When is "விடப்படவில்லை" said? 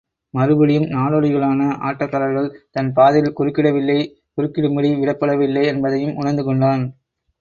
5.01-5.65